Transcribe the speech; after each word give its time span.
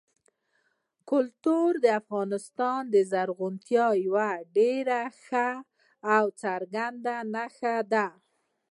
کلتور 1.09 1.71
د 1.83 1.85
افغانستان 2.01 2.81
د 2.93 2.95
زرغونتیا 3.11 3.85
یوه 4.05 4.29
ډېره 4.57 4.99
ښه 5.23 5.47
او 6.15 6.25
څرګنده 6.43 7.15
نښه 7.33 7.75
ده. 7.93 8.07